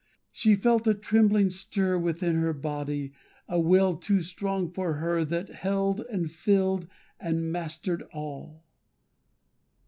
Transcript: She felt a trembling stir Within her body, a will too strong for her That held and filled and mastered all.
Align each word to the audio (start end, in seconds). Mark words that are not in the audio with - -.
She 0.31 0.55
felt 0.55 0.87
a 0.87 0.95
trembling 0.95 1.51
stir 1.51 1.95
Within 1.95 2.37
her 2.37 2.53
body, 2.53 3.13
a 3.47 3.59
will 3.59 3.95
too 3.97 4.23
strong 4.23 4.71
for 4.71 4.95
her 4.95 5.23
That 5.23 5.49
held 5.49 5.99
and 6.11 6.31
filled 6.31 6.87
and 7.19 7.51
mastered 7.51 8.01
all. 8.11 8.63